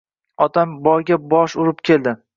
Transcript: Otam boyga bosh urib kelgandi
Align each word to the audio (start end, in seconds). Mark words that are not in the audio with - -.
Otam 0.45 0.73
boyga 0.87 1.19
bosh 1.35 1.61
urib 1.67 1.87
kelgandi 1.91 2.21